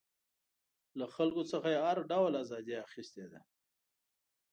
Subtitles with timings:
[0.99, 3.41] له خلکو څخه یې هر ډول ازادي اخیستې ده.